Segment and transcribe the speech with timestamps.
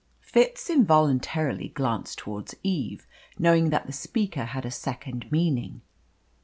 [0.21, 3.05] Fitz involuntarily glanced towards Eve,
[3.37, 5.81] knowing that the speaker had a second meaning.